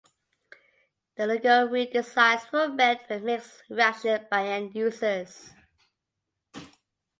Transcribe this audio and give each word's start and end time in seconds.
The 1.15 1.27
logo 1.27 1.67
redesigns 1.67 2.51
were 2.51 2.69
met 2.69 3.07
with 3.07 3.21
mixed 3.21 3.61
reactions 3.69 4.25
by 4.31 4.47
end 4.47 4.73
users. 4.73 5.51